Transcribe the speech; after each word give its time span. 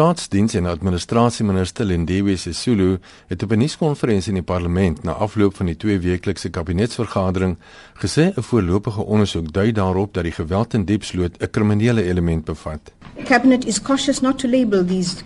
Staatsdiens 0.00 0.54
en 0.54 0.64
Administrasieminister 0.66 1.84
Lindiwe 1.84 2.36
Sisulu 2.36 2.98
het 3.28 3.42
op 3.42 3.50
'n 3.52 3.58
nuuskonferensie 3.58 4.32
in 4.32 4.38
die 4.40 4.42
parlement 4.52 5.02
na 5.02 5.12
afloop 5.12 5.56
van 5.56 5.66
die 5.66 5.76
tweeweeklikse 5.76 6.48
kabinetsvergadering 6.48 7.56
gesê 7.94 8.32
'n 8.32 8.42
voorlopige 8.42 9.02
ondersoek 9.04 9.52
dui 9.52 9.72
daarop 9.72 10.14
dat 10.14 10.22
die 10.22 10.32
geweld 10.32 10.74
in 10.74 10.84
Diepsloot 10.84 11.36
'n 11.38 11.50
kriminele 11.50 12.02
element 12.02 12.44
bevat. 12.44 12.92
Cabinet 13.24 13.66
is 13.66 13.82
cautious 13.82 14.20
not 14.20 14.38
to 14.38 14.48
label 14.48 14.84
these 14.84 15.16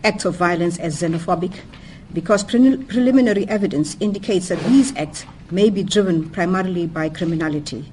acts 0.00 0.24
of 0.24 0.36
violence 0.36 0.82
as 0.82 0.96
xenophobic 0.96 1.64
because 2.06 2.44
pre 2.44 2.78
preliminary 2.86 3.44
evidence 3.44 3.94
indicates 3.98 4.46
that 4.46 4.58
these 4.66 4.92
acts 4.94 5.24
may 5.48 5.72
be 5.72 5.84
driven 5.84 6.30
primarily 6.30 6.88
by 6.88 7.10
criminality. 7.10 7.84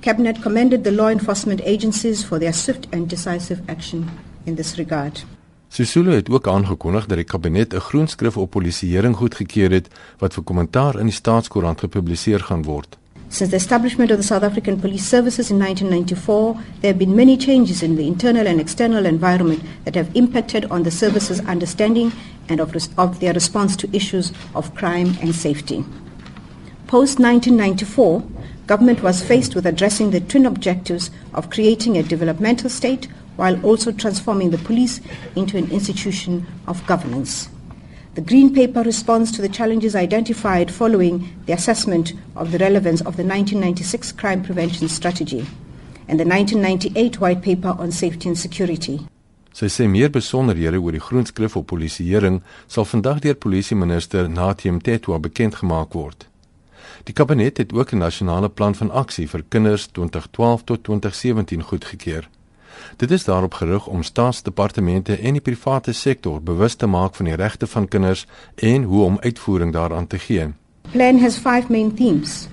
Cabinet 0.00 0.40
commended 0.42 0.84
the 0.84 0.92
law 0.92 1.08
enforcement 1.08 1.60
agencies 1.64 2.24
for 2.24 2.38
their 2.38 2.54
swift 2.54 2.86
and 2.92 3.08
decisive 3.08 3.60
action 3.66 4.04
in 4.44 4.54
this 4.54 4.74
regard. 4.74 5.24
Sisulu 5.68 6.14
het 6.14 6.30
ook 6.30 6.48
aangekondig 6.48 7.06
dat 7.06 7.16
die 7.16 7.24
kabinet 7.24 7.74
'n 7.74 7.78
groen 7.78 8.06
skrif 8.06 8.36
op 8.36 8.50
polisieering 8.50 9.16
goedgekeur 9.16 9.70
het 9.70 9.88
wat 10.18 10.34
vir 10.34 10.42
kommentaar 10.42 10.98
in 10.98 11.06
die 11.06 11.14
staatskoerant 11.14 11.80
gepubliseer 11.80 12.40
gaan 12.40 12.62
word. 12.62 12.98
Since 13.28 13.50
the 13.50 13.56
establishment 13.56 14.10
of 14.10 14.16
the 14.16 14.26
South 14.26 14.42
African 14.42 14.80
Police 14.80 15.04
Services 15.04 15.50
in 15.50 15.58
1994, 15.58 16.54
there 16.80 16.92
have 16.92 16.98
been 16.98 17.14
many 17.14 17.36
changes 17.36 17.82
in 17.82 17.94
the 17.94 18.02
internal 18.02 18.46
and 18.46 18.60
external 18.60 19.04
environment 19.04 19.62
that 19.84 19.94
have 19.94 20.08
impacted 20.12 20.68
on 20.70 20.82
the 20.82 20.90
service's 20.90 21.40
understanding 21.46 22.12
and 22.48 22.60
of, 22.60 22.74
of 22.96 23.18
their 23.20 23.32
response 23.32 23.76
to 23.76 23.88
issues 23.92 24.32
of 24.52 24.74
crime 24.74 25.16
and 25.22 25.34
safety. 25.34 25.84
Post 26.86 27.20
1994, 27.20 28.22
government 28.66 29.00
was 29.02 29.22
faced 29.22 29.54
with 29.54 29.64
addressing 29.64 30.10
the 30.10 30.20
twin 30.20 30.44
objectives 30.44 31.12
of 31.32 31.50
creating 31.50 31.96
a 31.96 32.02
developmental 32.02 32.68
state 32.68 33.06
while 33.40 33.58
also 33.64 33.90
transforming 33.90 34.50
the 34.50 34.64
police 34.68 35.00
into 35.34 35.56
an 35.56 35.70
institution 35.70 36.46
of 36.66 36.86
governance. 36.86 37.48
The 38.14 38.20
Green 38.20 38.52
Paper 38.52 38.82
responds 38.82 39.32
to 39.32 39.40
the 39.40 39.48
challenges 39.48 39.94
identified 39.94 40.70
following 40.70 41.16
the 41.46 41.54
assessment 41.54 42.12
of 42.36 42.50
the 42.52 42.58
relevance 42.58 43.00
of 43.00 43.16
the 43.16 43.24
1996 43.24 44.12
Crime 44.12 44.42
Prevention 44.42 44.88
Strategy 44.88 45.46
and 46.06 46.20
the 46.20 46.26
1998 46.26 47.20
White 47.20 47.40
Paper 47.40 47.74
on 47.78 47.90
Safety 47.92 48.28
and 48.28 48.38
Security. 48.38 48.98
Sy 49.52 49.66
sê 49.72 49.86
meer 49.90 50.10
besonderhede 50.14 50.78
oor 50.78 50.94
die 50.94 51.02
groenskrif 51.02 51.56
op 51.58 51.66
polisieering 51.72 52.42
sal 52.70 52.86
vandag 52.86 53.22
deur 53.24 53.38
polisieminister 53.40 54.28
Nathiem 54.30 54.82
Tetwa 54.84 55.18
bekend 55.18 55.56
gemaak 55.62 55.96
word. 55.96 56.28
Die 57.08 57.16
kabinet 57.16 57.56
het 57.58 57.72
ook 57.72 57.92
'n 57.92 58.04
nasionale 58.04 58.48
plan 58.48 58.74
van 58.74 58.90
aksie 58.90 59.28
vir 59.28 59.42
kinders 59.48 59.86
2012 59.86 60.62
tot 60.64 60.84
2017 60.84 61.62
goedgekeur. 61.62 62.28
Dit 62.96 63.10
is 63.10 63.24
daarop 63.24 63.54
gerig 63.54 63.86
om 63.86 64.02
staatsdepartemente 64.02 65.16
en 65.16 65.32
die 65.32 65.40
private 65.40 65.92
sektor 65.92 66.42
bewus 66.42 66.74
te 66.74 66.86
maak 66.86 67.14
van 67.14 67.24
die 67.24 67.34
regte 67.34 67.66
van 67.66 67.88
kinders 67.88 68.26
en 68.54 68.82
hoe 68.82 69.04
om 69.04 69.18
uitvoering 69.20 69.72
daaraan 69.72 70.06
te 70.06 70.18
gee. 70.18 70.46
Plan 70.90 71.18
has 71.18 71.36
five 71.36 71.64
main 71.68 71.94
themes. 71.94 72.48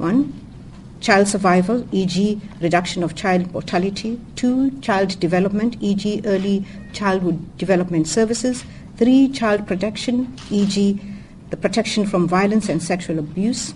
1. 0.00 0.34
Child 1.00 1.28
survival, 1.28 1.84
e.g., 1.90 2.36
reduction 2.60 3.04
of 3.04 3.12
child 3.14 3.52
mortality. 3.52 4.18
2. 4.34 4.70
Child 4.80 5.20
development, 5.20 5.76
e.g., 5.80 6.20
early 6.24 6.64
childhood 6.92 7.38
development 7.56 8.08
services. 8.08 8.64
3. 8.96 9.30
Child 9.32 9.66
protection, 9.66 10.34
e.g., 10.50 11.00
the 11.50 11.56
protection 11.56 12.06
from 12.06 12.28
violence 12.28 12.68
and 12.68 12.82
sexual 12.82 13.18
abuse. 13.18 13.74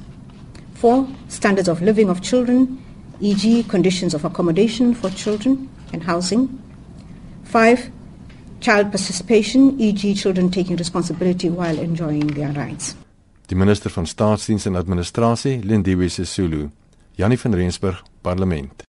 4. 0.74 1.06
Standards 1.28 1.68
of 1.68 1.80
living 1.80 2.08
of 2.08 2.20
children, 2.20 2.78
e.g., 3.20 3.62
conditions 3.64 4.14
of 4.14 4.24
accommodation 4.24 4.94
for 4.94 5.10
children 5.10 5.68
and 5.94 6.02
housing. 6.02 6.48
Five, 7.44 7.90
child 8.60 8.90
participation, 8.90 9.78
e.g., 9.78 10.14
children 10.14 10.50
taking 10.50 10.76
responsibility 10.76 11.48
while 11.48 11.78
enjoying 11.78 12.34
their 12.34 12.52
rights. 12.52 12.94
Die 13.46 13.56
minister 13.56 13.90
van 13.90 14.06
Staatsdiens 14.06 14.66
en 14.66 14.74
Administrasie, 14.74 15.60
Lindiwe 15.64 16.08
Sisulu, 16.08 16.70
Janie 17.14 17.38
van 17.38 17.54
Rensburg, 17.54 18.02
Parlement. 18.20 18.82